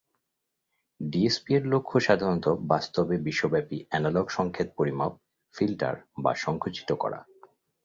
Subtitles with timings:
[0.99, 5.13] DSP এর লক্ষ্য সাধারণত বাস্তবে বিশ্বব্যাপী এনালগ সংকেত পরিমাপ,
[5.55, 7.19] ফিল্টার বা সংকুচিত করা।